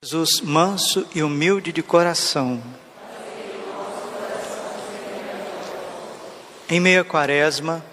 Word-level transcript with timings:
Jesus 0.00 0.40
manso 0.40 1.04
e 1.12 1.24
humilde 1.24 1.72
de 1.72 1.82
coração. 1.82 2.62
Em 6.70 6.78
meio 6.78 7.00
à 7.00 7.04
quaresma, 7.04 7.84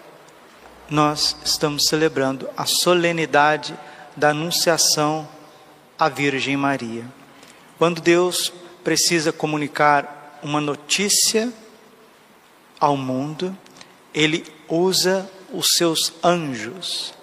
nós 0.87 1.35
estamos 1.43 1.87
celebrando 1.87 2.47
a 2.55 2.67
solenidade 2.67 3.75
da 4.15 4.29
Anunciação 4.29 5.27
à 5.97 6.07
Virgem 6.07 6.55
Maria. 6.55 7.11
Quando 7.79 7.99
Deus 7.99 8.53
precisa 8.83 9.33
comunicar 9.33 10.39
uma 10.43 10.61
notícia 10.61 11.51
ao 12.79 12.95
mundo, 12.95 13.57
ele 14.13 14.45
usa 14.69 15.27
os 15.51 15.69
seus 15.75 16.13
anjos. 16.23 17.15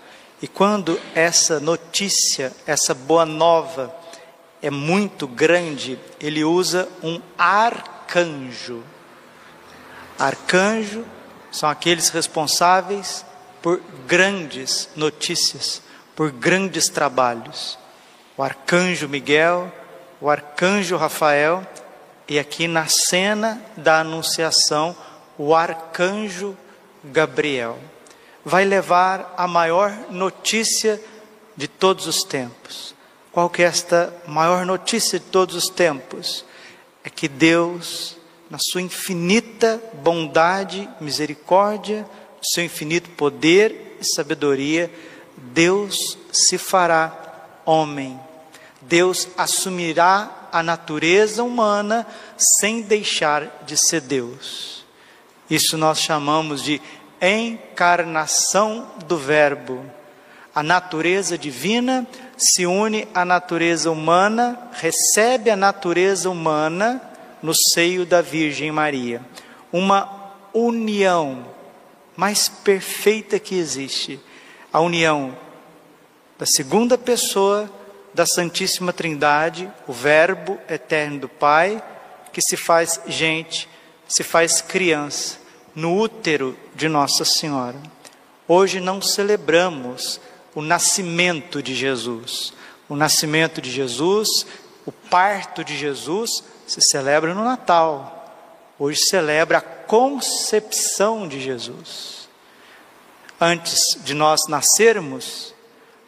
E 0.42 0.48
quando 0.48 1.00
essa 1.14 1.60
notícia, 1.60 2.52
essa 2.66 2.92
boa 2.92 3.24
nova, 3.24 4.01
é 4.62 4.70
muito 4.70 5.26
grande, 5.26 5.98
ele 6.20 6.44
usa 6.44 6.88
um 7.02 7.20
arcanjo. 7.36 8.84
Arcanjo 10.16 11.04
são 11.50 11.68
aqueles 11.68 12.10
responsáveis 12.10 13.26
por 13.60 13.82
grandes 14.06 14.88
notícias, 14.94 15.82
por 16.14 16.30
grandes 16.30 16.88
trabalhos. 16.88 17.76
O 18.36 18.42
arcanjo 18.42 19.08
Miguel, 19.08 19.70
o 20.20 20.30
arcanjo 20.30 20.96
Rafael, 20.96 21.66
e 22.28 22.38
aqui 22.38 22.68
na 22.68 22.86
cena 22.86 23.60
da 23.76 23.98
Anunciação, 23.98 24.96
o 25.36 25.56
arcanjo 25.56 26.56
Gabriel. 27.02 27.80
Vai 28.44 28.64
levar 28.64 29.34
a 29.36 29.48
maior 29.48 29.90
notícia 30.08 31.02
de 31.56 31.66
todos 31.66 32.06
os 32.06 32.22
tempos 32.22 32.94
qual 33.32 33.48
que 33.48 33.62
é 33.62 33.66
esta 33.66 34.14
maior 34.28 34.66
notícia 34.66 35.18
de 35.18 35.24
todos 35.24 35.56
os 35.56 35.70
tempos? 35.70 36.44
É 37.02 37.08
que 37.08 37.26
Deus, 37.26 38.16
na 38.50 38.58
sua 38.60 38.82
infinita 38.82 39.82
bondade, 40.02 40.88
misericórdia, 41.00 42.06
seu 42.42 42.62
infinito 42.62 43.08
poder 43.10 43.96
e 43.98 44.04
sabedoria, 44.04 44.92
Deus 45.36 46.18
se 46.30 46.58
fará 46.58 47.16
homem. 47.64 48.20
Deus 48.82 49.28
assumirá 49.36 50.48
a 50.52 50.62
natureza 50.62 51.42
humana 51.42 52.06
sem 52.36 52.82
deixar 52.82 53.62
de 53.64 53.78
ser 53.78 54.02
Deus. 54.02 54.84
Isso 55.48 55.78
nós 55.78 55.98
chamamos 56.00 56.62
de 56.62 56.82
encarnação 57.20 58.90
do 59.06 59.16
Verbo. 59.16 59.84
A 60.54 60.62
natureza 60.62 61.38
divina 61.38 62.06
se 62.42 62.66
une 62.66 63.06
à 63.14 63.24
natureza 63.24 63.90
humana, 63.90 64.58
recebe 64.72 65.48
a 65.48 65.56
natureza 65.56 66.28
humana 66.28 67.00
no 67.40 67.54
seio 67.54 68.04
da 68.04 68.20
Virgem 68.20 68.72
Maria. 68.72 69.22
Uma 69.72 70.34
união 70.52 71.46
mais 72.16 72.48
perfeita 72.48 73.38
que 73.38 73.54
existe. 73.54 74.20
A 74.72 74.80
união 74.80 75.36
da 76.36 76.44
segunda 76.44 76.98
pessoa 76.98 77.70
da 78.12 78.26
Santíssima 78.26 78.92
Trindade, 78.92 79.70
o 79.86 79.92
Verbo 79.92 80.58
eterno 80.68 81.20
do 81.20 81.28
Pai, 81.28 81.82
que 82.32 82.42
se 82.42 82.56
faz 82.56 83.00
gente, 83.06 83.68
se 84.08 84.24
faz 84.24 84.60
criança, 84.60 85.38
no 85.74 85.96
útero 85.96 86.56
de 86.74 86.88
Nossa 86.88 87.24
Senhora. 87.24 87.76
Hoje 88.48 88.80
não 88.80 89.00
celebramos 89.00 90.20
o 90.54 90.62
nascimento 90.62 91.62
de 91.62 91.74
Jesus. 91.74 92.52
O 92.88 92.96
nascimento 92.96 93.60
de 93.60 93.70
Jesus, 93.70 94.46
o 94.84 94.92
parto 94.92 95.64
de 95.64 95.76
Jesus, 95.76 96.42
se 96.66 96.80
celebra 96.80 97.34
no 97.34 97.44
Natal. 97.44 98.18
Hoje 98.78 99.00
celebra 99.04 99.58
a 99.58 99.62
concepção 99.62 101.26
de 101.26 101.40
Jesus. 101.40 102.28
Antes 103.40 103.98
de 104.04 104.14
nós 104.14 104.42
nascermos 104.48 105.54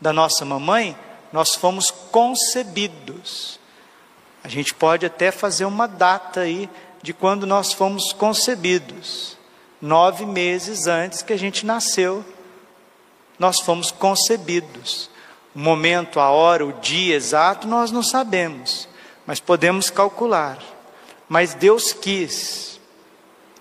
da 0.00 0.12
nossa 0.12 0.44
mamãe, 0.44 0.96
nós 1.32 1.54
fomos 1.54 1.90
concebidos. 1.90 3.58
A 4.42 4.48
gente 4.48 4.74
pode 4.74 5.06
até 5.06 5.30
fazer 5.30 5.64
uma 5.64 5.88
data 5.88 6.40
aí 6.40 6.68
de 7.02 7.12
quando 7.12 7.46
nós 7.46 7.72
fomos 7.72 8.12
concebidos. 8.12 9.36
Nove 9.80 10.26
meses 10.26 10.86
antes 10.86 11.22
que 11.22 11.32
a 11.32 11.38
gente 11.38 11.66
nasceu 11.66 12.24
nós 13.38 13.60
fomos 13.60 13.90
concebidos. 13.90 15.10
O 15.54 15.58
momento, 15.58 16.18
a 16.18 16.30
hora, 16.30 16.64
o 16.64 16.72
dia 16.72 17.14
exato, 17.14 17.66
nós 17.66 17.90
não 17.90 18.02
sabemos, 18.02 18.88
mas 19.26 19.40
podemos 19.40 19.90
calcular. 19.90 20.58
Mas 21.28 21.54
Deus 21.54 21.92
quis 21.92 22.80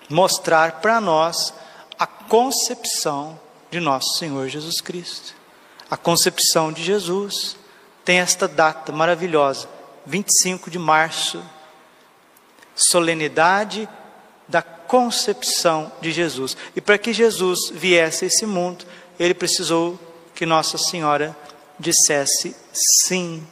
mostrar 0.09 0.81
para 0.81 1.00
nós 1.00 1.53
a 1.97 2.06
concepção 2.06 3.39
de 3.72 3.79
nosso 3.79 4.17
Senhor 4.17 4.47
Jesus 4.47 4.81
Cristo. 4.81 5.33
A 5.89 5.97
concepção 5.97 6.72
de 6.72 6.83
Jesus 6.83 7.56
tem 8.03 8.19
esta 8.19 8.47
data 8.47 8.91
maravilhosa, 8.91 9.69
25 10.06 10.69
de 10.69 10.78
março, 10.78 11.41
solenidade 12.75 13.88
da 14.47 14.62
concepção 14.62 15.91
de 16.01 16.12
Jesus. 16.12 16.57
E 16.75 16.81
para 16.81 16.97
que 16.97 17.13
Jesus 17.13 17.69
viesse 17.72 18.25
a 18.25 18.28
esse 18.28 18.45
mundo, 18.45 18.85
ele 19.19 19.34
precisou 19.34 20.00
que 20.34 20.46
Nossa 20.46 20.78
Senhora 20.78 21.35
dissesse 21.79 22.56
sim. 22.72 23.46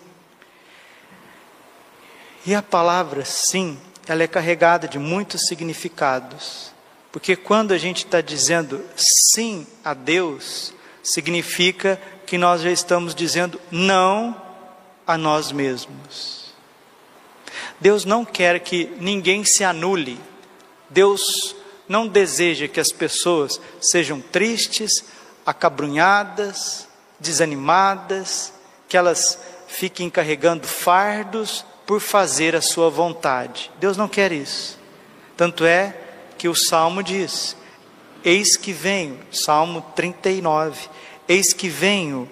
E 2.46 2.56
a 2.56 2.62
palavra 2.62 3.24
sim, 3.24 3.78
ela 4.08 4.24
é 4.24 4.28
carregada 4.28 4.88
de 4.88 4.98
muitos 4.98 5.48
significados. 5.48 6.72
Porque 7.12 7.36
quando 7.36 7.74
a 7.74 7.78
gente 7.78 8.06
está 8.06 8.22
dizendo 8.22 8.84
sim 8.96 9.68
a 9.84 9.94
Deus, 9.94 10.74
significa 11.04 12.02
que 12.26 12.38
nós 12.38 12.62
já 12.62 12.72
estamos 12.72 13.14
dizendo 13.14 13.60
não 13.70 14.40
a 15.06 15.18
nós 15.18 15.52
mesmos. 15.52 16.54
Deus 17.80 18.06
não 18.06 18.24
quer 18.24 18.60
que 18.60 18.86
ninguém 19.00 19.44
se 19.44 19.64
anule. 19.64 20.20
Deus 20.90 21.56
não 21.88 22.08
deseja 22.08 22.68
que 22.68 22.80
as 22.80 22.92
pessoas 22.92 23.60
sejam 23.82 24.22
tristes, 24.22 25.04
acabrunhadas, 25.52 26.88
desanimadas, 27.20 28.54
que 28.88 28.98
elas 28.98 29.38
fiquem 29.68 30.10
carregando 30.10 30.68
fardos 30.68 31.66
por 31.86 32.00
fazer 32.00 32.56
a 32.56 32.62
sua 32.62 32.90
vontade. 32.90 33.70
Deus 33.80 33.98
não 33.98 34.08
quer 34.08 34.32
isso. 34.32 34.80
Tanto 35.36 35.66
é 35.66 35.96
que 36.38 36.48
o 36.48 36.56
salmo 36.56 37.04
diz: 37.04 37.56
Eis 38.24 38.56
que 38.56 38.72
venho, 38.72 39.20
Salmo 39.32 39.82
39, 39.96 40.90
eis 41.28 41.54
que 41.54 41.68
venho 41.68 42.30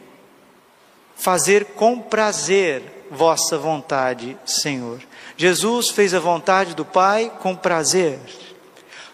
fazer 1.16 1.66
com 1.66 2.00
prazer 2.00 2.81
vossa 3.12 3.58
vontade, 3.58 4.38
Senhor. 4.46 5.00
Jesus 5.35 5.90
fez 5.90 6.13
a 6.13 6.19
vontade 6.19 6.74
do 6.74 6.85
Pai 6.85 7.31
com 7.40 7.56
prazer. 7.56 8.19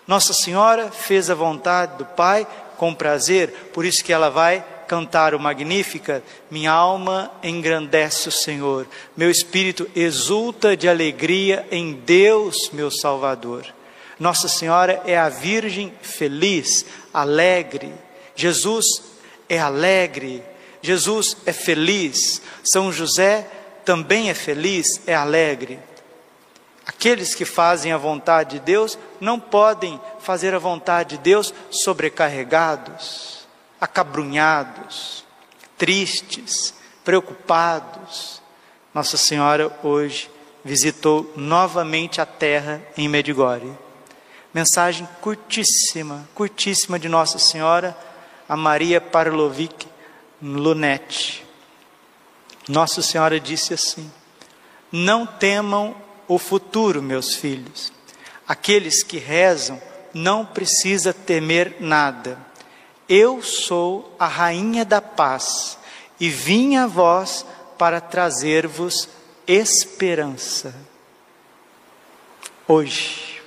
Nossa 0.08 0.34
Senhora 0.34 0.92
fez 0.92 1.30
a 1.30 1.36
vontade 1.36 1.98
do 1.98 2.06
Pai 2.06 2.46
com 2.78 2.94
prazer, 2.94 3.72
por 3.74 3.86
isso 3.86 4.03
que 4.03 4.13
ela 4.13 4.30
vai 4.30 4.63
cantar 4.88 5.34
o 5.34 5.40
Magnífica, 5.40 6.24
minha 6.50 6.72
alma 6.72 7.31
engrandece 7.44 8.30
o 8.30 8.31
Senhor, 8.31 8.88
meu 9.18 9.30
espírito 9.31 9.90
exulta 9.96 10.78
de 10.78 10.88
alegria 10.88 11.66
em 11.72 11.94
Deus, 11.94 12.69
meu 12.72 12.91
Salvador. 12.91 13.66
Nossa 14.19 14.47
Senhora 14.47 15.02
é 15.06 15.18
a 15.18 15.28
Virgem 15.28 15.91
feliz, 16.02 16.85
alegre. 17.14 17.91
Jesus 18.35 18.85
é 19.50 19.59
alegre, 19.59 20.41
Jesus 20.81 21.35
é 21.46 21.52
feliz. 21.52 22.41
São 22.64 22.91
José 22.91 23.47
também 23.84 24.30
é 24.30 24.34
feliz, 24.34 25.02
é 25.06 25.14
alegre. 25.14 25.79
Aqueles 26.85 27.34
que 27.34 27.46
fazem 27.46 27.91
a 27.91 27.97
vontade 27.97 28.59
de 28.59 28.66
Deus 28.66 28.97
não 29.20 29.40
podem 29.40 29.99
fazer 30.20 30.53
a 30.53 30.59
vontade 30.59 31.17
de 31.17 31.23
Deus 31.23 31.53
sobrecarregados, 31.72 33.47
acabrunhados, 33.82 35.26
tristes, 35.78 36.73
preocupados. 37.03 38.41
Nossa 38.93 39.17
Senhora 39.17 39.76
hoje 39.84 40.29
visitou 40.64 41.32
novamente 41.35 42.22
a 42.22 42.26
terra 42.26 42.82
em 42.96 43.08
Medigore. 43.08 43.72
Mensagem 44.53 45.08
curtíssima, 45.22 46.28
curtíssima 46.34 46.97
de 46.99 47.09
Nossa 47.09 47.38
Senhora 47.40 47.97
a 48.47 48.55
Maria 48.55 49.02
Parlovic 49.02 49.88
Lunete. 50.41 51.46
Nossa 52.67 53.02
Senhora 53.02 53.40
disse 53.40 53.73
assim: 53.73 54.11
Não 54.91 55.26
temam 55.26 55.96
o 56.28 56.38
futuro, 56.38 57.02
meus 57.02 57.36
filhos. 57.36 57.92
Aqueles 58.48 59.04
que 59.04 59.18
rezam 59.18 59.82
não 60.14 60.46
precisa 60.46 61.14
temer 61.14 61.78
nada. 61.80 62.38
Eu 63.08 63.44
sou 63.44 64.16
a 64.18 64.28
rainha 64.28 64.86
da 64.86 65.02
paz 65.02 65.78
e 66.20 66.30
vim 66.30 66.76
a 66.76 66.88
vós 66.88 67.46
para 67.78 68.00
trazer-vos 68.00 69.10
esperança. 69.48 70.74
Hoje, 72.68 73.42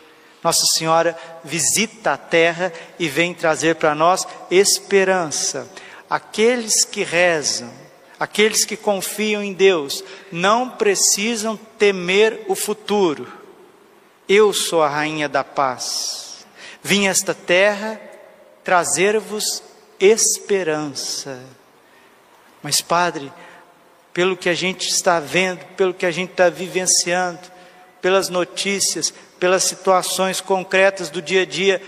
Nossa 0.44 0.64
Senhora 0.66 1.18
visita 1.42 2.12
a 2.12 2.16
terra 2.16 2.72
e 2.98 3.08
vem 3.08 3.34
trazer 3.34 3.76
para 3.76 3.94
nós 3.94 4.26
esperança. 4.50 5.68
Aqueles 6.08 6.84
que 6.84 7.02
rezam, 7.02 7.70
aqueles 8.18 8.64
que 8.64 8.76
confiam 8.76 9.42
em 9.42 9.52
Deus, 9.52 10.02
não 10.30 10.70
precisam 10.70 11.56
temer 11.78 12.44
o 12.48 12.54
futuro. 12.54 13.32
Eu 14.28 14.52
sou 14.52 14.82
a 14.82 14.88
rainha 14.88 15.28
da 15.28 15.42
paz. 15.42 16.46
Vim 16.82 17.06
esta 17.06 17.34
terra 17.34 18.00
trazer-vos 18.62 19.62
esperança. 19.98 21.40
Mas, 22.62 22.80
Padre, 22.80 23.32
pelo 24.12 24.36
que 24.36 24.48
a 24.48 24.54
gente 24.54 24.88
está 24.88 25.18
vendo, 25.20 25.64
pelo 25.76 25.94
que 25.94 26.04
a 26.04 26.10
gente 26.10 26.30
está 26.30 26.48
vivenciando, 26.48 27.40
pelas 28.00 28.28
notícias, 28.28 29.12
pelas 29.38 29.64
situações 29.64 30.40
concretas 30.40 31.08
do 31.10 31.22
dia 31.22 31.42
a 31.42 31.46
dia, 31.46 31.80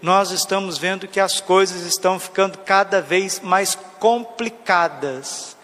nós 0.00 0.30
estamos 0.30 0.78
vendo 0.78 1.08
que 1.08 1.18
as 1.18 1.40
coisas 1.40 1.82
estão 1.82 2.20
ficando 2.20 2.58
cada 2.58 3.00
vez 3.00 3.40
mais 3.40 3.76
complicadas. 3.98 5.57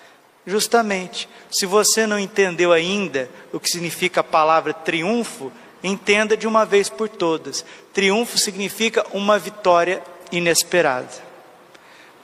Justamente, 0.46 1.29
se 1.50 1.64
você 1.64 2.06
não 2.06 2.19
entendeu 2.19 2.73
ainda 2.73 3.31
o 3.52 3.58
que 3.58 3.70
significa 3.70 4.20
a 4.20 4.25
palavra 4.25 4.75
triunfo, 4.75 5.50
entenda 5.82 6.37
de 6.37 6.46
uma 6.46 6.67
vez 6.67 6.88
por 6.88 7.08
todas. 7.08 7.64
Triunfo 7.93 8.37
significa 8.38 9.06
uma 9.12 9.38
vitória 9.38 10.02
inesperada. 10.31 11.08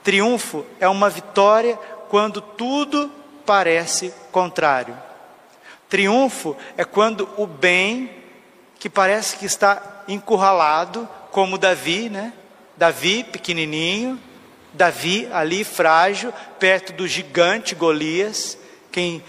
Triunfo 0.03 0.65
é 0.79 0.87
uma 0.87 1.09
vitória 1.09 1.77
quando 2.09 2.41
tudo 2.41 3.11
parece 3.45 4.13
contrário. 4.31 4.97
Triunfo 5.89 6.55
é 6.77 6.83
quando 6.83 7.27
o 7.37 7.45
bem, 7.45 8.09
que 8.79 8.89
parece 8.89 9.37
que 9.37 9.45
está 9.45 10.03
encurralado, 10.07 11.07
como 11.31 11.57
Davi, 11.57 12.09
né? 12.09 12.33
Davi 12.77 13.23
pequenininho, 13.23 14.19
Davi 14.73 15.27
ali 15.31 15.63
frágil, 15.63 16.33
perto 16.59 16.93
do 16.93 17.07
gigante 17.07 17.75
Golias. 17.75 18.57
Quem 18.91 19.23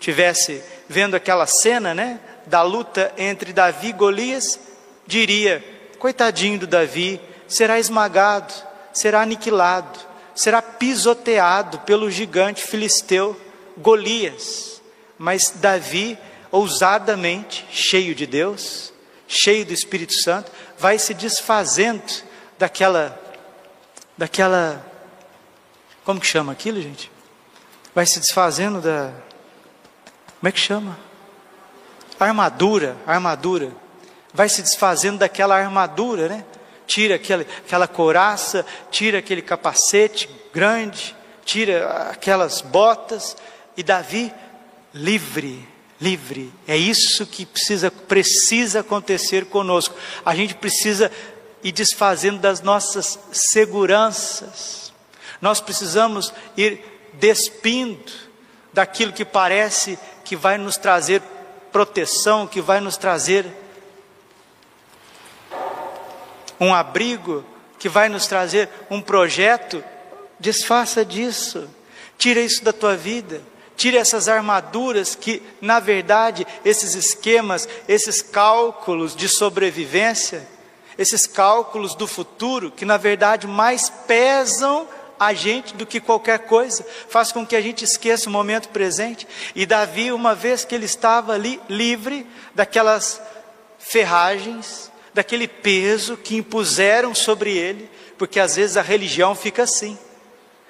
tivesse 0.00 0.62
vendo 0.88 1.14
aquela 1.14 1.46
cena, 1.46 1.94
né, 1.94 2.20
da 2.46 2.62
luta 2.62 3.12
entre 3.18 3.52
Davi 3.52 3.88
e 3.88 3.92
Golias, 3.92 4.58
diria: 5.06 5.64
coitadinho 5.98 6.60
do 6.60 6.66
Davi, 6.66 7.20
será 7.46 7.78
esmagado, 7.78 8.52
será 8.92 9.22
aniquilado, 9.22 9.98
será 10.34 10.62
pisoteado 10.62 11.80
pelo 11.80 12.10
gigante 12.10 12.62
filisteu 12.62 13.38
Golias. 13.76 14.80
Mas 15.18 15.52
Davi, 15.56 16.16
ousadamente, 16.50 17.66
cheio 17.70 18.14
de 18.14 18.26
Deus, 18.26 18.92
cheio 19.26 19.66
do 19.66 19.72
Espírito 19.72 20.14
Santo, 20.14 20.50
vai 20.78 20.98
se 20.98 21.12
desfazendo 21.12 22.02
daquela 22.58 23.27
daquela 24.18 24.84
como 26.04 26.20
que 26.20 26.26
chama 26.26 26.52
aquilo, 26.52 26.82
gente? 26.82 27.10
Vai 27.94 28.04
se 28.04 28.18
desfazendo 28.18 28.80
da 28.80 29.12
como 30.40 30.48
é 30.48 30.52
que 30.52 30.60
chama? 30.60 30.98
Armadura, 32.18 32.96
armadura. 33.06 33.72
Vai 34.32 34.48
se 34.48 34.62
desfazendo 34.62 35.18
daquela 35.18 35.56
armadura, 35.56 36.28
né? 36.28 36.44
Tira 36.86 37.16
aquela, 37.16 37.42
aquela 37.42 37.88
couraça, 37.88 38.64
tira 38.90 39.18
aquele 39.18 39.42
capacete 39.42 40.28
grande, 40.52 41.14
tira 41.44 42.10
aquelas 42.10 42.60
botas, 42.60 43.36
e 43.76 43.82
Davi 43.82 44.32
livre, 44.94 45.66
livre. 46.00 46.52
É 46.66 46.76
isso 46.76 47.26
que 47.26 47.44
precisa, 47.44 47.90
precisa 47.90 48.80
acontecer 48.80 49.46
conosco. 49.46 49.94
A 50.24 50.34
gente 50.34 50.54
precisa 50.54 51.10
ir 51.62 51.72
desfazendo 51.72 52.38
das 52.38 52.60
nossas 52.60 53.18
seguranças. 53.32 54.92
Nós 55.40 55.60
precisamos 55.60 56.32
ir 56.56 56.82
despindo 57.14 58.12
daquilo 58.72 59.12
que 59.12 59.24
parece 59.24 59.98
que 60.24 60.36
vai 60.36 60.58
nos 60.58 60.76
trazer 60.76 61.22
proteção, 61.72 62.46
que 62.46 62.60
vai 62.60 62.80
nos 62.80 62.96
trazer 62.96 63.46
um 66.60 66.74
abrigo, 66.74 67.44
que 67.78 67.88
vai 67.88 68.08
nos 68.08 68.26
trazer 68.26 68.68
um 68.90 69.00
projeto. 69.00 69.82
Desfaça 70.38 71.04
disso. 71.04 71.68
Tira 72.16 72.40
isso 72.40 72.64
da 72.64 72.72
tua 72.72 72.96
vida. 72.96 73.40
Tire 73.76 73.96
essas 73.96 74.28
armaduras 74.28 75.14
que, 75.14 75.40
na 75.60 75.78
verdade, 75.78 76.44
esses 76.64 76.94
esquemas, 76.94 77.68
esses 77.86 78.20
cálculos 78.20 79.14
de 79.14 79.28
sobrevivência, 79.28 80.46
esses 80.98 81.26
cálculos 81.26 81.94
do 81.94 82.06
futuro, 82.06 82.70
que 82.70 82.84
na 82.84 82.96
verdade 82.96 83.46
mais 83.46 83.88
pesam 83.88 84.86
a 85.18 85.32
gente 85.32 85.74
do 85.74 85.86
que 85.86 86.00
qualquer 86.00 86.40
coisa, 86.40 86.84
faz 87.08 87.32
com 87.32 87.46
que 87.46 87.56
a 87.56 87.60
gente 87.60 87.84
esqueça 87.84 88.28
o 88.28 88.32
momento 88.32 88.68
presente. 88.68 89.26
E 89.54 89.64
Davi, 89.64 90.12
uma 90.12 90.34
vez 90.34 90.64
que 90.64 90.74
ele 90.74 90.84
estava 90.84 91.32
ali 91.32 91.60
livre 91.68 92.26
daquelas 92.54 93.20
ferragens, 93.78 94.92
daquele 95.14 95.48
peso 95.48 96.16
que 96.16 96.36
impuseram 96.36 97.14
sobre 97.14 97.56
ele, 97.56 97.90
porque 98.16 98.38
às 98.38 98.56
vezes 98.56 98.76
a 98.76 98.82
religião 98.82 99.34
fica 99.34 99.62
assim 99.62 99.96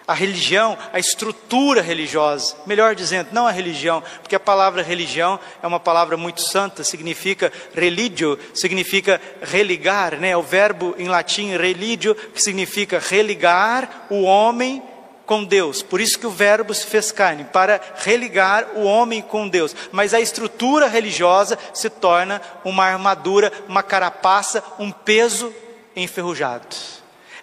a 0.09 0.15
religião, 0.15 0.79
a 0.91 0.99
estrutura 0.99 1.83
religiosa, 1.83 2.57
melhor 2.65 2.95
dizendo, 2.95 3.29
não 3.31 3.47
a 3.47 3.51
religião, 3.51 4.03
porque 4.23 4.35
a 4.35 4.41
palavra 4.41 4.83
religião 4.83 5.39
é 5.63 5.67
uma 5.67 5.79
palavra 5.79 6.17
muito 6.17 6.41
santa, 6.41 6.83
significa 6.83 7.53
religio, 7.75 8.39
significa 8.55 9.21
religar, 9.43 10.17
né? 10.17 10.35
O 10.35 10.43
verbo 10.43 10.95
em 10.99 11.09
latim 11.09 11.55
religio, 11.55 12.15
que 12.15 12.43
significa 12.43 12.99
religar 12.99 14.07
o 14.09 14.23
homem 14.23 14.83
com 15.27 15.45
Deus. 15.45 15.83
Por 15.83 16.01
isso 16.01 16.19
que 16.19 16.27
o 16.27 16.31
verbo 16.31 16.73
se 16.73 16.87
fez 16.87 17.13
carne, 17.13 17.45
para 17.45 17.79
religar 17.97 18.67
o 18.77 18.85
homem 18.85 19.21
com 19.21 19.47
Deus. 19.47 19.77
Mas 19.93 20.15
a 20.15 20.21
estrutura 20.21 20.89
religiosa 20.89 21.59
se 21.75 21.91
torna 21.91 22.41
uma 22.65 22.87
armadura, 22.87 23.53
uma 23.69 23.83
carapaça, 23.83 24.65
um 24.79 24.91
peso 24.91 25.53
enferrujado. 25.95 26.98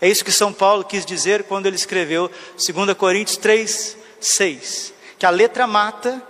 É 0.05 0.07
isso 0.07 0.23
que 0.23 0.31
São 0.31 0.53
Paulo 0.53 0.83
quis 0.83 1.03
dizer 1.03 1.45
quando 1.45 1.65
ele 1.65 1.75
escreveu 1.75 2.29
2 2.63 2.93
Coríntios 2.95 3.37
3, 3.37 3.97
6. 4.21 4.93
Que 5.17 5.25
a 5.25 5.31
letra 5.31 5.65
mata, 5.65 6.21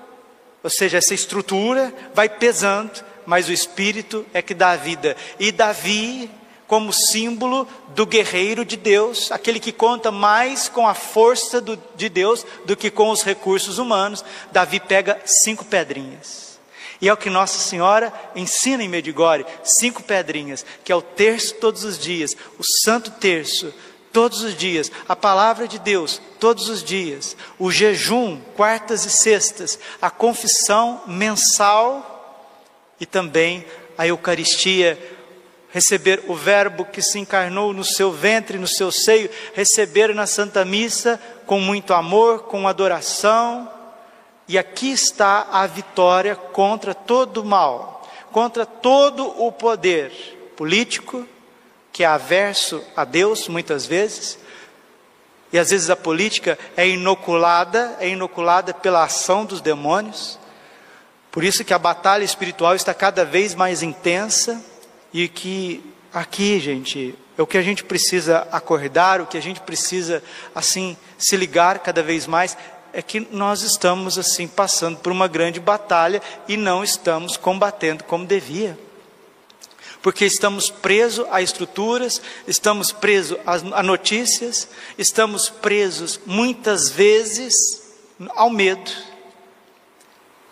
ou 0.63 0.69
seja, 0.69 0.97
essa 0.97 1.13
estrutura 1.13 1.93
vai 2.13 2.29
pesando, 2.29 3.03
mas 3.25 3.49
o 3.49 3.51
Espírito 3.51 4.25
é 4.33 4.41
que 4.41 4.53
dá 4.53 4.69
a 4.69 4.77
vida. 4.77 5.17
E 5.37 5.51
Davi, 5.51 6.31
como 6.65 6.93
símbolo 6.93 7.67
do 7.89 8.05
guerreiro 8.05 8.63
de 8.63 8.77
Deus, 8.77 9.29
aquele 9.29 9.59
que 9.59 9.73
conta 9.73 10.09
mais 10.09 10.69
com 10.69 10.87
a 10.87 10.93
força 10.93 11.59
do, 11.59 11.77
de 11.97 12.07
Deus 12.07 12.45
do 12.63 12.77
que 12.77 12.89
com 12.89 13.09
os 13.09 13.23
recursos 13.23 13.77
humanos, 13.77 14.23
Davi 14.53 14.79
pega 14.79 15.19
cinco 15.25 15.65
pedrinhas 15.65 16.54
e 17.01 17.09
é 17.09 17.13
o 17.13 17.17
que 17.17 17.29
Nossa 17.29 17.59
Senhora 17.59 18.13
ensina 18.35 18.83
em 18.83 18.89
Medigore: 18.89 19.45
cinco 19.63 20.03
pedrinhas, 20.03 20.65
que 20.83 20.91
é 20.91 20.95
o 20.95 21.01
terço 21.01 21.55
todos 21.55 21.83
os 21.83 21.97
dias, 21.97 22.35
o 22.57 22.63
santo 22.63 23.11
terço 23.11 23.73
todos 24.11 24.43
os 24.43 24.55
dias, 24.55 24.89
a 25.09 25.15
palavra 25.15 25.67
de 25.67 25.77
Deus 25.77 26.21
todos 26.39 26.69
os 26.69 26.81
dias, 26.81 27.35
o 27.59 27.69
jejum, 27.69 28.39
quartas 28.55 29.05
e 29.05 29.09
sextas, 29.09 29.77
a 30.01 30.09
confissão 30.09 31.01
mensal 31.05 32.13
e 32.97 33.05
também 33.05 33.65
a 33.97 34.07
Eucaristia, 34.07 34.97
receber 35.69 36.23
o 36.27 36.33
Verbo 36.33 36.85
que 36.85 37.01
se 37.01 37.19
encarnou 37.19 37.73
no 37.73 37.83
seu 37.83 38.09
ventre, 38.09 38.57
no 38.57 38.67
seu 38.67 38.89
seio, 38.89 39.29
receber 39.53 40.15
na 40.15 40.25
Santa 40.25 40.63
Missa 40.63 41.19
com 41.45 41.59
muito 41.59 41.93
amor, 41.93 42.43
com 42.43 42.67
adoração, 42.67 43.69
e 44.47 44.57
aqui 44.57 44.91
está 44.91 45.47
a 45.51 45.65
vitória 45.65 46.35
contra 46.35 46.93
todo 46.93 47.41
o 47.41 47.45
mal, 47.45 48.07
contra 48.31 48.65
todo 48.65 49.25
o 49.43 49.51
poder 49.51 50.11
político, 50.55 51.25
que 51.91 52.03
é 52.03 52.07
averso 52.07 52.83
a 52.95 53.03
Deus 53.03 53.47
muitas 53.47 53.85
vezes, 53.85 54.37
e 55.51 55.57
às 55.57 55.69
vezes 55.69 55.89
a 55.89 55.95
política 55.95 56.59
é 56.75 56.87
inoculada, 56.87 57.95
é 57.99 58.09
inoculada 58.09 58.73
pela 58.73 59.03
ação 59.03 59.45
dos 59.45 59.61
demônios. 59.61 60.37
Por 61.31 61.43
isso 61.43 61.63
que 61.63 61.73
a 61.73 61.79
batalha 61.79 62.23
espiritual 62.23 62.75
está 62.75 62.93
cada 62.93 63.23
vez 63.23 63.55
mais 63.55 63.81
intensa 63.81 64.61
e 65.13 65.29
que 65.29 65.81
aqui, 66.13 66.59
gente, 66.59 67.15
é 67.37 67.41
o 67.41 67.47
que 67.47 67.57
a 67.57 67.61
gente 67.61 67.83
precisa 67.83 68.47
acordar, 68.51 69.21
o 69.21 69.25
que 69.25 69.37
a 69.37 69.41
gente 69.41 69.61
precisa 69.61 70.21
assim 70.53 70.97
se 71.17 71.37
ligar 71.37 71.79
cada 71.79 72.03
vez 72.03 72.27
mais 72.27 72.57
é 72.95 73.01
que 73.01 73.19
nós 73.29 73.61
estamos 73.61 74.17
assim 74.17 74.47
passando 74.47 74.97
por 74.99 75.11
uma 75.11 75.27
grande 75.27 75.59
batalha 75.59 76.21
e 76.47 76.55
não 76.55 76.81
estamos 76.81 77.35
combatendo 77.35 78.05
como 78.05 78.25
devia. 78.25 78.79
Porque 80.01 80.23
estamos 80.23 80.69
presos 80.69 81.25
a 81.29 81.41
estruturas, 81.41 82.21
estamos 82.47 82.93
presos 82.93 83.37
a 83.45 83.83
notícias, 83.83 84.69
estamos 84.97 85.49
presos 85.49 86.21
muitas 86.25 86.89
vezes 86.89 87.53
ao 88.29 88.49
medo. 88.49 88.89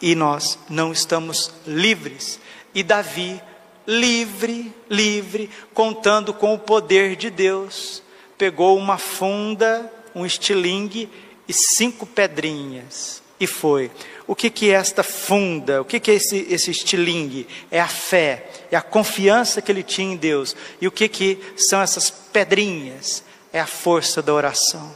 e 0.01 0.13
nós 0.13 0.59
não 0.67 0.91
estamos 0.91 1.49
livres. 1.65 2.41
E 2.75 2.83
Davi, 2.83 3.41
livre, 3.87 4.75
livre, 4.89 5.49
contando 5.73 6.33
com 6.33 6.53
o 6.53 6.59
poder 6.59 7.15
de 7.15 7.29
Deus, 7.29 8.03
pegou 8.37 8.77
uma 8.77 8.97
funda, 8.97 9.89
um 10.13 10.25
estilingue 10.25 11.09
e 11.47 11.53
cinco 11.53 12.05
pedrinhas 12.05 13.23
e 13.39 13.47
foi. 13.47 13.91
O 14.25 14.35
que, 14.35 14.49
que 14.49 14.71
é 14.71 14.75
esta 14.75 15.03
funda? 15.03 15.81
O 15.81 15.85
que, 15.85 15.99
que 15.99 16.11
é 16.11 16.13
esse, 16.15 16.47
esse 16.49 16.71
estilingue? 16.71 17.47
É 17.69 17.79
a 17.79 17.87
fé, 17.87 18.47
é 18.71 18.77
a 18.77 18.81
confiança 18.81 19.61
que 19.61 19.71
ele 19.71 19.83
tinha 19.83 20.13
em 20.13 20.17
Deus. 20.17 20.55
E 20.79 20.87
o 20.87 20.91
que, 20.91 21.07
que 21.09 21.39
são 21.57 21.81
essas 21.81 22.09
pedrinhas? 22.09 23.23
É 23.51 23.59
a 23.59 23.67
força 23.67 24.21
da 24.21 24.33
oração. 24.33 24.95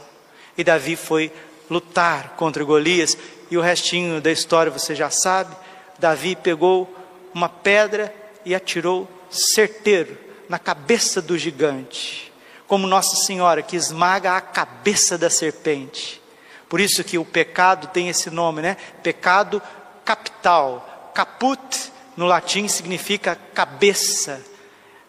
E 0.56 0.64
Davi 0.64 0.96
foi 0.96 1.30
lutar 1.70 2.30
contra 2.36 2.64
Golias, 2.64 3.16
e 3.50 3.56
o 3.56 3.60
restinho 3.60 4.20
da 4.20 4.32
história 4.32 4.72
você 4.72 4.94
já 4.94 5.10
sabe. 5.10 5.54
Davi 5.98 6.34
pegou 6.34 6.92
uma 7.34 7.48
pedra 7.48 8.12
e 8.44 8.54
atirou 8.54 9.08
certeiro 9.30 10.16
na 10.48 10.58
cabeça 10.58 11.20
do 11.20 11.36
gigante, 11.36 12.32
como 12.66 12.86
Nossa 12.86 13.16
Senhora 13.16 13.62
que 13.62 13.76
esmaga 13.76 14.32
a 14.32 14.40
cabeça 14.40 15.18
da 15.18 15.28
serpente. 15.28 16.20
Por 16.68 16.80
isso 16.80 17.02
que 17.02 17.18
o 17.18 17.24
pecado 17.24 17.88
tem 17.88 18.08
esse 18.08 18.30
nome, 18.30 18.60
né? 18.60 18.76
Pecado 19.02 19.62
capital. 20.04 21.12
Caput 21.14 21.92
no 22.16 22.26
latim 22.26 22.68
significa 22.68 23.38
cabeça. 23.54 24.44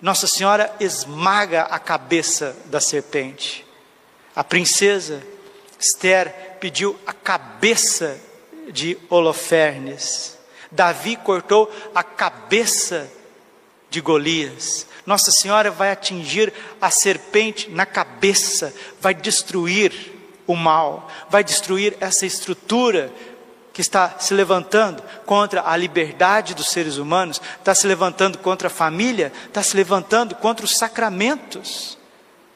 Nossa 0.01 0.27
Senhora 0.27 0.73
esmaga 0.79 1.63
a 1.63 1.77
cabeça 1.77 2.55
da 2.65 2.79
serpente. 2.79 3.65
A 4.35 4.43
princesa 4.43 5.21
Esther 5.79 6.57
pediu 6.59 6.99
a 7.05 7.13
cabeça 7.13 8.19
de 8.71 8.97
Holofernes. 9.09 10.37
Davi 10.71 11.15
cortou 11.15 11.71
a 11.95 12.03
cabeça 12.03 13.09
de 13.89 14.01
Golias. 14.01 14.85
Nossa 15.05 15.31
Senhora 15.31 15.71
vai 15.71 15.91
atingir 15.91 16.53
a 16.79 16.91
serpente 16.91 17.69
na 17.69 17.85
cabeça, 17.85 18.73
vai 19.01 19.13
destruir 19.13 20.18
o 20.51 20.55
mal, 20.55 21.07
vai 21.29 21.43
destruir 21.43 21.95
essa 21.99 22.25
estrutura 22.25 23.13
que 23.71 23.81
está 23.81 24.15
se 24.17 24.33
levantando 24.33 25.03
contra 25.23 25.61
a 25.63 25.77
liberdade 25.77 26.55
dos 26.55 26.69
seres 26.69 26.97
humanos, 26.97 27.39
está 27.59 27.75
se 27.75 27.85
levantando 27.85 28.39
contra 28.39 28.67
a 28.67 28.71
família, 28.71 29.31
está 29.45 29.61
se 29.61 29.77
levantando 29.77 30.33
contra 30.33 30.65
os 30.65 30.75
sacramentos, 30.75 31.99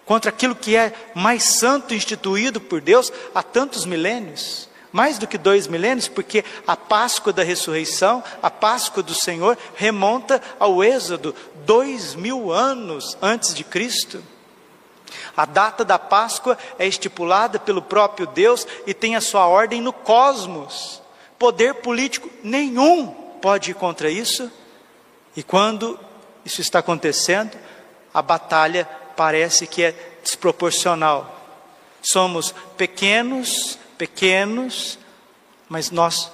contra 0.05 0.29
aquilo 0.29 0.55
que 0.55 0.75
é 0.75 0.91
mais 1.13 1.43
santo 1.43 1.93
instituído 1.93 2.59
por 2.59 2.81
Deus 2.81 3.13
há 3.33 3.43
tantos 3.43 3.85
milênios. 3.85 4.67
Mais 4.91 5.19
do 5.19 5.27
que 5.27 5.38
dois 5.38 5.67
milênios, 5.67 6.07
porque 6.07 6.43
a 6.65 6.75
Páscoa 6.75 7.31
da 7.31 7.43
ressurreição, 7.43 8.23
a 8.41 8.50
Páscoa 8.50 9.03
do 9.03 9.13
Senhor, 9.13 9.55
remonta 9.75 10.41
ao 10.59 10.83
Êxodo, 10.83 11.35
dois 11.63 12.15
mil 12.15 12.51
anos 12.51 13.17
antes 13.21 13.53
de 13.53 13.63
Cristo. 13.63 14.33
A 15.36 15.46
data 15.46 15.84
da 15.84 15.98
Páscoa 15.98 16.58
é 16.78 16.86
estipulada 16.86 17.60
pelo 17.60 17.82
próprio 17.82 18.28
Deus 18.28 18.68
e 18.86 18.94
tem 18.94 19.16
a 19.16 19.22
sua 19.22 19.48
ordem 19.48 19.82
no 19.82 19.92
cosmos. 19.92 21.02
Poder 21.40 21.75
político 21.75 22.30
nenhum 22.44 23.08
pode 23.42 23.72
ir 23.72 23.74
contra 23.74 24.10
isso. 24.10 24.52
E 25.36 25.42
quando 25.42 26.00
isso 26.46 26.62
está 26.62 26.80
acontecendo, 26.80 27.58
a 28.13 28.22
batalha 28.22 28.88
parece 29.16 29.66
que 29.66 29.84
é 29.84 29.96
desproporcional. 30.22 31.40
Somos 32.02 32.54
pequenos, 32.78 33.80
pequenos, 33.98 35.00
mas 35.68 35.90
nós, 35.90 36.32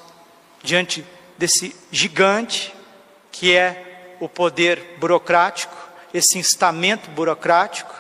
diante 0.62 1.06
desse 1.38 1.76
gigante 1.92 2.74
que 3.32 3.56
é 3.56 4.18
o 4.20 4.28
poder 4.28 4.98
burocrático, 5.00 5.74
esse 6.14 6.38
instamento 6.38 7.10
burocrático, 7.12 7.94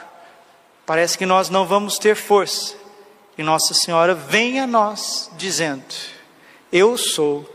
Parece 0.89 1.19
que 1.19 1.25
nós 1.27 1.51
não 1.51 1.67
vamos 1.67 1.99
ter 1.99 2.15
força. 2.15 2.73
E 3.37 3.43
Nossa 3.43 3.75
Senhora 3.75 4.15
vem 4.15 4.59
a 4.59 4.65
nós 4.65 5.29
dizendo: 5.37 5.85
Eu 6.71 6.97
sou 6.97 7.47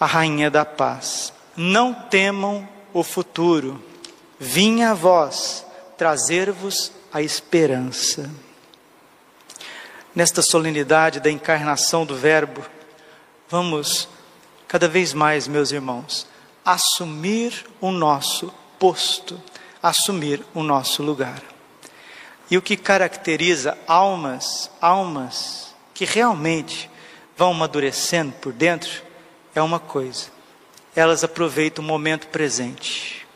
a 0.00 0.06
rainha 0.06 0.50
da 0.50 0.64
paz. 0.64 1.32
Não 1.56 1.94
temam 1.94 2.68
o 2.92 3.04
futuro. 3.04 3.80
Vim 4.40 4.82
a 4.82 4.92
vós 4.92 5.64
trazer-vos 5.96 6.90
a 7.12 7.22
esperança. 7.22 8.28
Nesta 10.12 10.42
solenidade 10.42 11.20
da 11.20 11.30
encarnação 11.30 12.04
do 12.04 12.16
Verbo, 12.16 12.60
vamos 13.48 14.08
cada 14.66 14.88
vez 14.88 15.14
mais, 15.14 15.46
meus 15.46 15.70
irmãos, 15.70 16.26
assumir 16.64 17.64
o 17.80 17.92
nosso 17.92 18.52
posto, 18.80 19.40
assumir 19.80 20.44
o 20.52 20.64
nosso 20.64 21.04
lugar. 21.04 21.51
E 22.52 22.56
o 22.58 22.60
que 22.60 22.76
caracteriza 22.76 23.78
almas, 23.86 24.70
almas 24.78 25.74
que 25.94 26.04
realmente 26.04 26.90
vão 27.34 27.52
amadurecendo 27.52 28.34
por 28.42 28.52
dentro, 28.52 29.02
é 29.54 29.62
uma 29.62 29.80
coisa: 29.80 30.26
elas 30.94 31.24
aproveitam 31.24 31.82
o 31.82 31.88
momento 31.88 32.26
presente. 32.26 33.26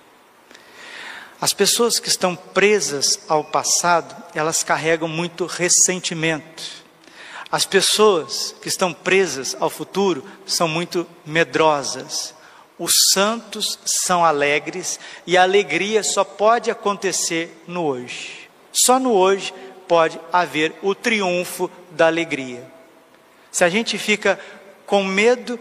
As 1.41 1.55
pessoas 1.55 1.99
que 1.99 2.11
estão 2.11 2.37
presas 2.37 3.19
ao 3.27 3.43
passado, 3.43 4.15
elas 4.35 4.63
carregam 4.63 5.09
muito 5.09 5.47
ressentimento. 5.47 6.85
As 7.51 7.65
pessoas 7.65 8.55
que 8.61 8.69
estão 8.69 8.93
presas 8.93 9.57
ao 9.59 9.71
futuro 9.71 10.23
são 10.45 10.69
muito 10.69 11.07
medrosas. 11.25 12.35
Os 12.79 12.93
santos 13.15 13.79
são 13.87 14.23
alegres 14.23 15.01
e 15.27 15.39
a 15.39 15.43
alegria 15.43 16.03
só 16.03 16.23
pode 16.23 16.71
acontecer 16.71 17.63
no 17.67 17.83
hoje. 17.83 18.46
Só 18.77 18.99
no 18.99 19.15
hoje 19.15 19.55
pode 19.89 20.21
haver 20.31 20.75
o 20.83 20.95
triunfo 20.95 21.71
da 21.93 22.09
alegria. 22.09 22.63
Se 23.51 23.65
a 23.65 23.71
gente 23.71 23.97
fica 23.97 24.39
com 24.85 25.03
medo, 25.03 25.59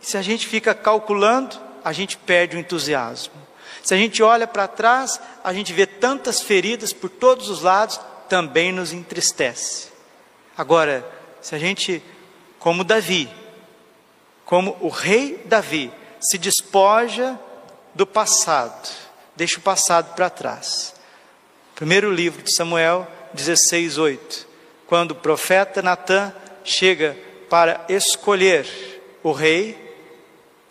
se 0.00 0.16
a 0.18 0.22
gente 0.22 0.48
fica 0.48 0.74
calculando, 0.74 1.56
a 1.84 1.92
gente 1.92 2.16
perde 2.16 2.56
o 2.56 2.58
entusiasmo. 2.58 3.34
Se 3.84 3.94
a 3.94 3.96
gente 3.96 4.20
olha 4.20 4.48
para 4.48 4.66
trás, 4.66 5.20
a 5.44 5.52
gente 5.52 5.72
vê 5.72 5.86
tantas 5.86 6.42
feridas 6.42 6.92
por 6.92 7.08
todos 7.08 7.48
os 7.48 7.62
lados, 7.62 8.00
também 8.28 8.72
nos 8.72 8.92
entristece. 8.92 9.90
Agora, 10.58 11.08
se 11.40 11.54
a 11.54 11.58
gente, 11.60 12.02
como 12.58 12.82
Davi, 12.82 13.30
como 14.44 14.76
o 14.80 14.88
rei 14.88 15.40
Davi, 15.44 15.92
se 16.18 16.36
despoja 16.36 17.38
do 17.94 18.04
passado, 18.04 18.88
deixa 19.36 19.58
o 19.60 19.62
passado 19.62 20.16
para 20.16 20.28
trás 20.28 20.95
Primeiro 21.76 22.10
livro 22.10 22.42
de 22.42 22.56
Samuel 22.56 23.06
16, 23.34 23.98
8. 23.98 24.48
Quando 24.86 25.10
o 25.10 25.14
profeta 25.14 25.82
Natã 25.82 26.32
chega 26.64 27.14
para 27.50 27.84
escolher 27.86 28.66
o 29.22 29.30
rei, 29.30 29.76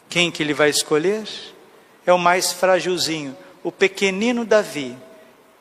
quem 0.09 0.31
que 0.31 0.41
ele 0.41 0.51
vai 0.51 0.71
escolher? 0.71 1.23
É 2.07 2.11
o 2.11 2.17
mais 2.17 2.51
frágilzinho, 2.51 3.37
o 3.63 3.71
pequenino 3.71 4.43
Davi. 4.43 4.97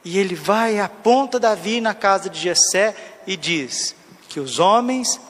E 0.02 0.18
ele 0.18 0.34
vai, 0.34 0.80
aponta 0.80 1.38
Davi 1.38 1.78
na 1.78 1.92
casa 1.92 2.30
de 2.30 2.40
Jessé 2.40 2.96
e 3.26 3.36
diz 3.36 3.94
que 4.30 4.40
os 4.40 4.58
homens 4.58 5.20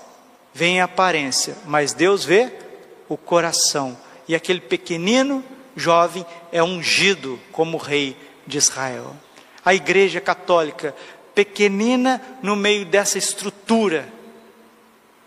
veem 0.54 0.80
a 0.80 0.85
aparência, 0.85 1.56
mas 1.66 1.92
Deus 1.92 2.25
vê 2.25 2.52
o 3.09 3.16
coração. 3.16 3.99
E 4.28 4.37
aquele 4.37 4.61
pequenino 4.61 5.42
jovem 5.75 6.25
é 6.52 6.62
ungido 6.62 7.37
como 7.50 7.76
rei 7.78 8.16
de 8.47 8.59
Israel 8.59 9.16
a 9.64 9.75
Igreja 9.75 10.21
Católica, 10.21 10.94
pequenina 11.35 12.21
no 12.42 12.54
meio 12.54 12.85
dessa 12.85 13.18
estrutura 13.18 14.09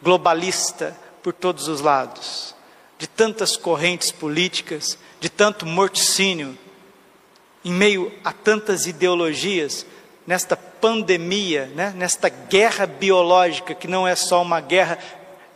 globalista 0.02 0.96
por 1.22 1.34
todos 1.34 1.68
os 1.68 1.82
lados, 1.82 2.56
de 2.98 3.08
tantas 3.08 3.58
correntes 3.58 4.12
políticas, 4.12 4.98
de 5.20 5.30
tanto 5.30 5.66
morticínio, 5.66 6.58
em 7.66 7.72
meio 7.72 8.12
a 8.24 8.32
tantas 8.32 8.86
ideologias, 8.86 9.86
nesta 10.26 10.56
pandemia, 10.56 11.72
né, 11.76 11.94
nesta 11.96 12.30
guerra 12.30 12.86
biológica, 12.86 13.74
que 13.74 13.88
não 13.88 14.08
é 14.08 14.16
só 14.16 14.42
uma 14.42 14.62
guerra 14.62 14.98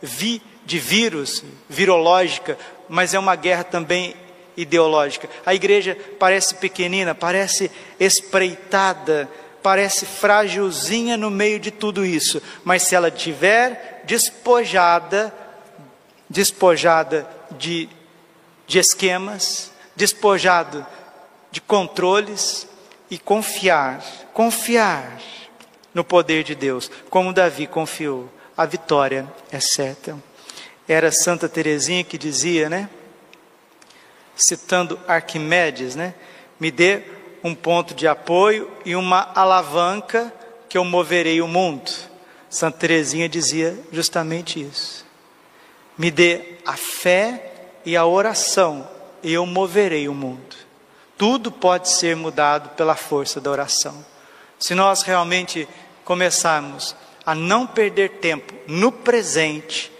vi, 0.00 0.42
de 0.64 0.78
vírus, 0.78 1.44
virológica, 1.68 2.58
mas 2.88 3.14
é 3.14 3.18
uma 3.18 3.36
guerra 3.36 3.64
também 3.64 4.14
ideológica. 4.56 5.28
A 5.44 5.54
igreja 5.54 5.96
parece 6.18 6.54
pequenina, 6.54 7.14
parece 7.14 7.70
espreitada, 7.98 9.28
parece 9.62 10.04
frágilzinha 10.04 11.16
no 11.16 11.30
meio 11.30 11.60
de 11.60 11.70
tudo 11.70 12.04
isso, 12.04 12.42
mas 12.64 12.82
se 12.82 12.94
ela 12.94 13.10
tiver 13.10 14.02
despojada, 14.04 15.32
despojada 16.28 17.28
de, 17.52 17.88
de 18.66 18.78
esquemas, 18.78 19.70
despojado 19.94 20.84
de 21.50 21.60
controles 21.60 22.66
e 23.10 23.18
confiar, 23.18 24.02
confiar 24.32 25.18
no 25.94 26.02
poder 26.02 26.42
de 26.42 26.54
Deus, 26.54 26.90
como 27.10 27.32
Davi 27.32 27.66
confiou, 27.66 28.28
a 28.56 28.64
vitória 28.64 29.26
é 29.50 29.60
certa. 29.60 30.16
Era 30.88 31.12
Santa 31.12 31.48
Teresinha 31.48 32.02
que 32.02 32.18
dizia, 32.18 32.68
né? 32.68 32.88
Citando 34.42 34.98
Arquimedes, 35.06 35.94
né? 35.94 36.14
Me 36.58 36.70
dê 36.70 37.02
um 37.44 37.54
ponto 37.54 37.94
de 37.94 38.06
apoio 38.06 38.70
e 38.84 38.94
uma 38.94 39.30
alavanca 39.34 40.32
que 40.68 40.78
eu 40.78 40.84
moverei 40.84 41.40
o 41.40 41.48
mundo. 41.48 41.90
Santa 42.48 42.78
Teresinha 42.78 43.28
dizia 43.28 43.78
justamente 43.92 44.60
isso. 44.60 45.04
Me 45.96 46.10
dê 46.10 46.58
a 46.66 46.76
fé 46.76 47.52
e 47.84 47.96
a 47.96 48.04
oração 48.04 48.88
e 49.22 49.32
eu 49.32 49.46
moverei 49.46 50.08
o 50.08 50.14
mundo. 50.14 50.56
Tudo 51.16 51.52
pode 51.52 51.88
ser 51.88 52.16
mudado 52.16 52.70
pela 52.70 52.96
força 52.96 53.40
da 53.40 53.50
oração. 53.50 54.04
Se 54.58 54.74
nós 54.74 55.02
realmente 55.02 55.68
começarmos 56.04 56.96
a 57.24 57.34
não 57.34 57.66
perder 57.66 58.18
tempo 58.18 58.52
no 58.66 58.90
presente 58.90 59.92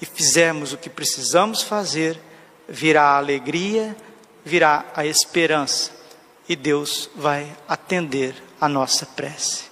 e 0.00 0.06
fizermos 0.06 0.72
o 0.72 0.76
que 0.76 0.90
precisamos 0.90 1.62
fazer, 1.62 2.20
virá 2.68 3.02
a 3.10 3.18
alegria, 3.18 3.96
virá 4.44 4.84
a 4.94 5.06
esperança 5.06 5.90
e 6.48 6.54
Deus 6.54 7.08
vai 7.14 7.50
atender 7.68 8.34
a 8.60 8.68
nossa 8.68 9.06
prece. 9.06 9.64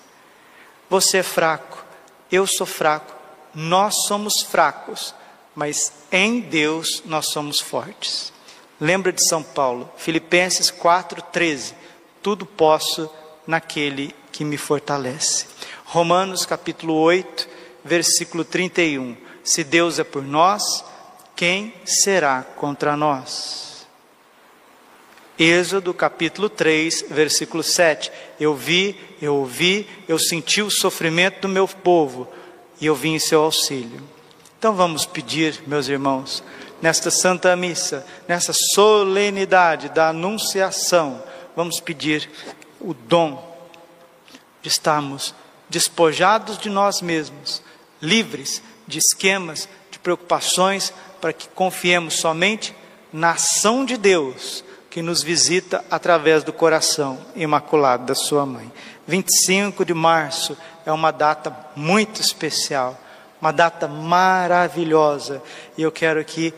Você 0.89 1.19
é 1.19 1.23
fraco, 1.23 1.85
eu 2.31 2.47
sou 2.47 2.67
fraco, 2.67 3.15
nós 3.55 4.07
somos 4.07 4.43
fracos, 4.43 5.15
mas 5.55 5.93
em 6.11 6.41
Deus 6.41 7.03
nós 7.05 7.27
somos 7.29 7.61
fortes. 7.61 8.33
Lembra 8.81 9.13
de 9.13 9.27
São 9.27 9.43
Paulo, 9.43 9.91
Filipenses 9.97 10.71
4:13. 10.71 11.75
Tudo 12.23 12.47
posso 12.47 13.11
naquele 13.47 14.15
que 14.31 14.45
me 14.45 14.57
fortalece. 14.57 15.47
Romanos 15.85 16.47
capítulo 16.47 16.95
8, 16.95 17.49
versículo 17.85 18.45
31. 18.45 19.17
Se 19.45 19.63
Deus 19.63 19.99
é 19.99 20.05
por 20.05 20.23
nós, 20.23 20.85
quem 21.43 21.75
será 21.85 22.45
contra 22.55 22.97
nós? 22.97 23.85
Êxodo 25.37 25.93
capítulo 25.93 26.49
3, 26.49 27.07
versículo 27.11 27.65
7. 27.65 28.13
Eu 28.39 28.55
vi, 28.55 28.97
eu 29.21 29.35
ouvi, 29.35 29.89
eu 30.07 30.21
senti 30.21 30.63
o 30.63 30.71
sofrimento 30.71 31.41
do 31.41 31.49
meu 31.49 31.67
povo 31.67 32.29
e 32.81 32.87
eu 32.87 32.95
vim 32.95 33.15
em 33.15 33.19
seu 33.19 33.43
auxílio. 33.43 34.01
Então 34.57 34.77
vamos 34.77 35.05
pedir, 35.05 35.61
meus 35.67 35.89
irmãos, 35.89 36.45
nesta 36.81 37.11
Santa 37.11 37.57
Missa, 37.57 38.07
nessa 38.29 38.53
solenidade 38.53 39.89
da 39.89 40.11
Anunciação, 40.11 41.25
vamos 41.57 41.81
pedir 41.81 42.31
o 42.79 42.95
dom 42.95 43.69
de 44.63 44.69
estarmos 44.69 45.35
despojados 45.69 46.57
de 46.57 46.71
nós 46.71 47.03
mesmos, 47.03 47.61
livres 48.01 48.63
de 48.87 48.99
esquemas, 49.01 49.69
de 49.91 49.99
preocupações, 49.99 50.93
para 51.23 51.33
que 51.33 51.49
confiemos 51.51 52.15
somente 52.15 52.75
na 53.13 53.31
ação 53.31 53.85
de 53.85 53.97
Deus 53.97 54.65
que 54.91 55.01
nos 55.01 55.23
visita 55.23 55.85
através 55.89 56.43
do 56.43 56.53
coração 56.53 57.17
imaculado 57.37 58.05
da 58.05 58.15
sua 58.15 58.45
mãe. 58.45 58.71
25 59.07 59.85
de 59.85 59.95
março 59.95 60.59
é 60.85 60.91
uma 60.91 61.13
data 61.13 61.57
muito 61.77 62.21
especial, 62.21 63.01
uma 63.41 63.53
data 63.53 63.87
maravilhosa, 63.87 65.41
e 65.79 65.83
eu 65.83 65.93
quero 65.93 66.19
aqui 66.19 66.53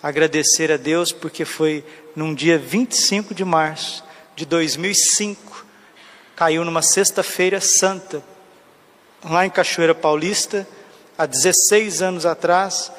agradecer 0.00 0.70
a 0.70 0.76
Deus 0.76 1.10
porque 1.10 1.44
foi 1.44 1.84
num 2.14 2.32
dia 2.32 2.56
25 2.56 3.34
de 3.34 3.44
março 3.44 4.04
de 4.36 4.46
2005, 4.46 5.66
caiu 6.36 6.64
numa 6.64 6.82
sexta-feira 6.82 7.60
santa, 7.60 8.22
lá 9.24 9.44
em 9.44 9.50
Cachoeira 9.50 9.94
Paulista, 9.94 10.64
há 11.18 11.26
16 11.26 12.00
anos 12.00 12.24
atrás, 12.24 12.92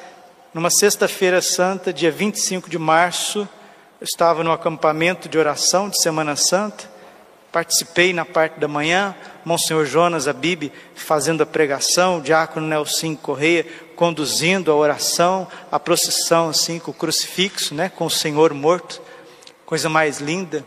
numa 0.56 0.70
sexta-feira 0.70 1.42
santa, 1.42 1.92
dia 1.92 2.10
25 2.10 2.70
de 2.70 2.78
março, 2.78 3.46
eu 4.00 4.04
estava 4.06 4.42
no 4.42 4.50
acampamento 4.50 5.28
de 5.28 5.36
oração 5.36 5.90
de 5.90 6.00
Semana 6.00 6.34
Santa, 6.34 6.90
participei 7.52 8.14
na 8.14 8.24
parte 8.24 8.58
da 8.58 8.66
manhã, 8.66 9.14
Monsenhor 9.44 9.84
Jonas 9.84 10.26
Abib 10.26 10.72
fazendo 10.94 11.42
a 11.42 11.46
pregação, 11.46 12.16
o 12.16 12.22
diácono 12.22 12.66
Nelson 12.66 13.14
Correia 13.16 13.66
conduzindo 13.94 14.72
a 14.72 14.74
oração, 14.74 15.46
a 15.70 15.78
procissão 15.78 16.48
assim 16.48 16.78
com 16.78 16.90
o 16.90 16.94
crucifixo, 16.94 17.74
né, 17.74 17.90
com 17.90 18.06
o 18.06 18.10
Senhor 18.10 18.54
morto, 18.54 19.02
coisa 19.66 19.90
mais 19.90 20.20
linda. 20.20 20.64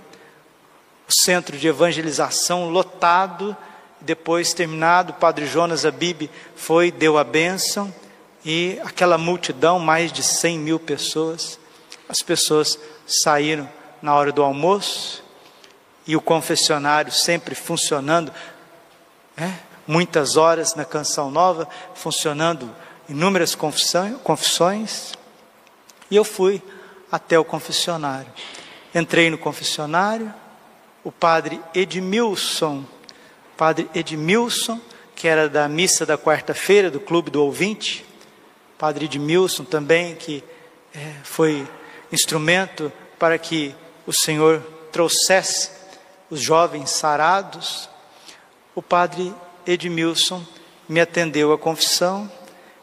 O 1.07 1.11
centro 1.11 1.57
de 1.57 1.67
evangelização 1.67 2.69
lotado, 2.69 3.57
depois 3.99 4.53
terminado, 4.53 5.13
o 5.13 5.15
padre 5.15 5.47
Jonas 5.47 5.83
Abib 5.83 6.29
foi, 6.55 6.91
deu 6.91 7.17
a 7.17 7.23
bênção, 7.23 7.91
e 8.45 8.79
aquela 8.83 9.17
multidão, 9.17 9.79
mais 9.79 10.11
de 10.11 10.23
100 10.23 10.59
mil 10.59 10.79
pessoas, 10.79 11.59
as 12.07 12.21
pessoas 12.21 12.79
saíram 13.05 13.69
na 14.01 14.15
hora 14.15 14.31
do 14.31 14.41
almoço, 14.41 15.23
e 16.07 16.15
o 16.15 16.21
confessionário 16.21 17.11
sempre 17.11 17.53
funcionando, 17.53 18.33
né? 19.37 19.59
muitas 19.85 20.37
horas 20.37 20.73
na 20.73 20.85
Canção 20.85 21.29
Nova, 21.29 21.67
funcionando 21.93 22.73
inúmeras 23.07 23.55
confissões, 23.55 25.13
e 26.09 26.15
eu 26.15 26.23
fui 26.23 26.61
até 27.11 27.37
o 27.37 27.45
confessionário. 27.45 28.31
Entrei 28.95 29.29
no 29.29 29.37
confessionário, 29.37 30.33
o 31.03 31.11
padre 31.11 31.61
Edmilson, 31.73 32.83
Padre 33.59 33.89
Edmilson, 33.93 34.79
que 35.13 35.27
era 35.27 35.49
da 35.49 35.67
missa 35.67 36.05
da 36.05 36.17
quarta-feira 36.17 36.89
do 36.89 36.97
Clube 36.97 37.29
do 37.29 37.43
Ouvinte, 37.43 38.05
Padre 38.79 39.07
Edmilson 39.07 39.65
também, 39.65 40.15
que 40.15 40.41
é, 40.95 41.13
foi 41.25 41.67
instrumento 42.13 42.89
para 43.19 43.37
que 43.37 43.75
o 44.07 44.13
Senhor 44.13 44.63
trouxesse 44.89 45.71
os 46.29 46.39
jovens 46.39 46.89
sarados. 46.89 47.89
O 48.73 48.81
Padre 48.81 49.35
Edmilson 49.67 50.41
me 50.87 51.01
atendeu 51.01 51.51
à 51.51 51.57
confissão 51.57 52.31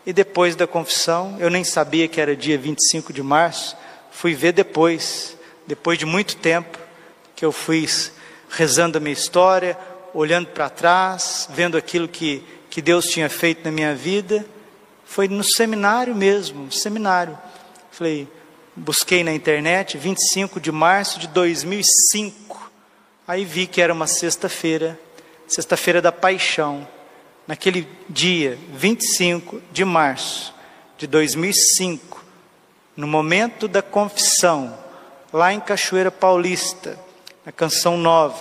e 0.05 0.13
depois 0.13 0.55
da 0.55 0.67
confissão, 0.67 1.35
eu 1.41 1.49
nem 1.49 1.65
sabia 1.65 2.07
que 2.07 2.21
era 2.21 2.37
dia 2.37 2.59
25 2.59 3.11
de 3.11 3.23
março, 3.23 3.75
fui 4.11 4.35
ver 4.35 4.53
depois, 4.53 5.35
depois 5.67 5.99
de 5.99 6.05
muito 6.05 6.37
tempo, 6.37 6.79
que 7.35 7.43
eu 7.43 7.51
fui 7.51 7.89
rezando 8.51 8.99
a 8.99 9.01
minha 9.01 9.15
história, 9.15 9.79
olhando 10.13 10.49
para 10.49 10.69
trás, 10.69 11.49
vendo 11.55 11.75
aquilo 11.75 12.07
que, 12.07 12.45
que 12.69 12.83
Deus 12.83 13.07
tinha 13.07 13.31
feito 13.31 13.65
na 13.65 13.71
minha 13.71 13.95
vida, 13.95 14.45
foi 15.07 15.29
no 15.29 15.43
seminário 15.43 16.15
mesmo, 16.15 16.71
seminário. 16.71 17.39
Falei, 17.91 18.29
busquei 18.75 19.25
na 19.25 19.33
internet, 19.33 19.97
25 19.97 20.61
de 20.61 20.71
março 20.71 21.19
de 21.19 21.29
2005. 21.29 22.71
Aí 23.27 23.45
vi 23.45 23.67
que 23.67 23.81
era 23.81 23.93
uma 23.93 24.07
sexta-feira, 24.07 25.01
sexta-feira 25.47 26.03
da 26.03 26.13
paixão. 26.13 26.87
Naquele 27.47 27.89
dia, 28.11 28.59
25 28.75 29.63
de 29.73 29.85
março 29.85 30.53
de 30.99 31.07
2005, 31.07 32.25
no 32.97 33.07
momento 33.07 33.69
da 33.69 33.83
confissão, 33.83 34.77
lá 35.33 35.53
em 35.53 35.61
Cachoeira 35.61 36.11
Paulista, 36.11 36.99
na 37.45 37.53
canção 37.53 37.97
9, 37.97 38.39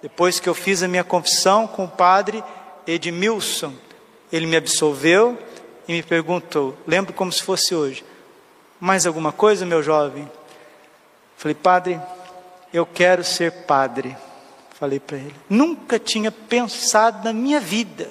depois 0.00 0.38
que 0.38 0.48
eu 0.48 0.54
fiz 0.54 0.82
a 0.82 0.88
minha 0.88 1.02
confissão 1.02 1.66
com 1.66 1.84
o 1.84 1.88
padre 1.88 2.44
Edmilson, 2.86 3.74
ele 4.30 4.46
me 4.46 4.56
absolveu 4.56 5.36
e 5.86 5.92
me 5.92 6.02
perguntou, 6.02 6.76
lembro 6.86 7.12
como 7.12 7.32
se 7.32 7.42
fosse 7.42 7.74
hoje, 7.74 8.04
mais 8.80 9.06
alguma 9.06 9.32
coisa, 9.32 9.64
meu 9.64 9.82
jovem? 9.82 10.30
Falei, 11.36 11.54
padre, 11.54 12.00
eu 12.72 12.84
quero 12.84 13.24
ser 13.24 13.52
padre. 13.64 14.16
Falei 14.78 15.00
para 15.00 15.16
ele. 15.16 15.34
Nunca 15.48 15.98
tinha 15.98 16.30
pensado 16.30 17.24
na 17.24 17.32
minha 17.32 17.60
vida 17.60 18.10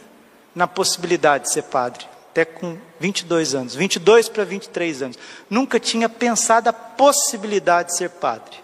na 0.53 0.67
possibilidade 0.67 1.45
de 1.45 1.51
ser 1.51 1.63
padre, 1.63 2.07
até 2.31 2.45
com 2.45 2.77
22 2.99 3.53
anos, 3.53 3.75
22 3.75 4.29
para 4.29 4.45
23 4.45 5.01
anos. 5.03 5.19
Nunca 5.49 5.79
tinha 5.79 6.07
pensado 6.07 6.69
a 6.69 6.73
possibilidade 6.73 7.89
de 7.89 7.97
ser 7.97 8.09
padre. 8.09 8.57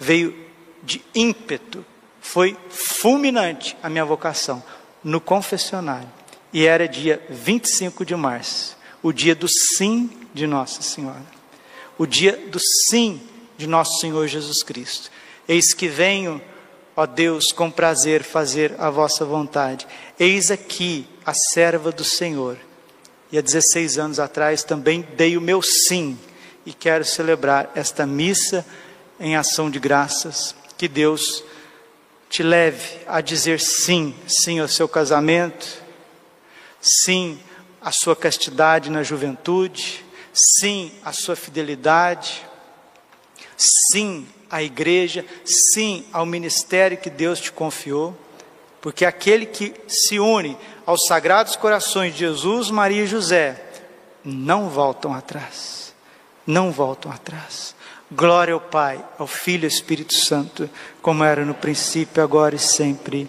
Veio 0.00 0.34
de 0.82 1.04
ímpeto 1.14 1.84
foi 2.20 2.56
fulminante 2.68 3.76
a 3.82 3.88
minha 3.88 4.04
vocação 4.04 4.62
no 5.02 5.18
confessionário. 5.18 6.17
E 6.52 6.66
era 6.66 6.88
dia 6.88 7.22
25 7.28 8.04
de 8.04 8.16
março, 8.16 8.76
o 9.02 9.12
dia 9.12 9.34
do 9.34 9.48
sim 9.48 10.10
de 10.32 10.46
Nossa 10.46 10.82
Senhora. 10.82 11.38
O 11.98 12.06
dia 12.06 12.36
do 12.48 12.58
sim 12.60 13.20
de 13.56 13.66
nosso 13.66 13.98
Senhor 13.98 14.26
Jesus 14.28 14.62
Cristo. 14.62 15.10
Eis 15.48 15.74
que 15.74 15.88
venho, 15.88 16.40
ó 16.96 17.04
Deus, 17.04 17.50
com 17.50 17.70
prazer 17.70 18.22
fazer 18.22 18.74
a 18.78 18.88
vossa 18.88 19.24
vontade. 19.24 19.86
Eis 20.18 20.50
aqui 20.50 21.06
a 21.26 21.34
serva 21.34 21.90
do 21.90 22.04
Senhor. 22.04 22.56
E 23.32 23.36
há 23.36 23.40
16 23.40 23.98
anos 23.98 24.20
atrás 24.20 24.62
também 24.62 25.06
dei 25.16 25.36
o 25.36 25.40
meu 25.40 25.60
sim 25.60 26.16
e 26.64 26.72
quero 26.72 27.04
celebrar 27.04 27.70
esta 27.74 28.06
missa 28.06 28.64
em 29.18 29.36
ação 29.36 29.68
de 29.68 29.78
graças 29.80 30.54
que 30.78 30.86
Deus 30.86 31.42
te 32.30 32.42
leve 32.42 33.00
a 33.06 33.20
dizer 33.20 33.58
sim, 33.58 34.14
sim 34.26 34.60
ao 34.60 34.68
seu 34.68 34.88
casamento, 34.88 35.82
sim 36.80 37.38
à 37.80 37.92
sua 37.92 38.16
castidade 38.16 38.90
na 38.90 39.02
juventude, 39.02 40.04
sim 40.32 40.92
à 41.04 41.12
sua 41.12 41.36
fidelidade, 41.36 42.46
sim 43.56 44.26
à 44.50 44.62
igreja, 44.62 45.24
sim 45.44 46.04
ao 46.12 46.24
ministério 46.24 46.96
que 46.96 47.10
Deus 47.10 47.40
te 47.40 47.52
confiou, 47.52 48.16
porque 48.80 49.04
aquele 49.04 49.46
que 49.46 49.74
se 49.86 50.18
une 50.18 50.56
aos 50.86 51.06
sagrados 51.06 51.56
corações 51.56 52.14
de 52.14 52.20
Jesus, 52.20 52.70
Maria 52.70 53.02
e 53.02 53.06
José, 53.06 53.62
não 54.24 54.68
voltam 54.68 55.12
atrás, 55.12 55.94
não 56.46 56.70
voltam 56.70 57.10
atrás. 57.10 57.76
Glória 58.10 58.54
ao 58.54 58.60
Pai, 58.60 59.04
ao 59.18 59.26
Filho 59.26 59.64
e 59.64 59.66
ao 59.66 59.68
Espírito 59.68 60.14
Santo, 60.14 60.70
como 61.02 61.22
era 61.22 61.44
no 61.44 61.52
princípio, 61.52 62.22
agora 62.22 62.54
e 62.54 62.58
sempre. 62.58 63.28